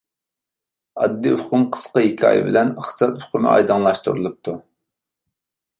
[1.01, 4.59] ئاددىي ئۇقۇم قىسقا ھېكايە بىلەن ئىقتىساد ئۇقۇمى ئايدىڭلاشتۇرۇلۇپتۇ.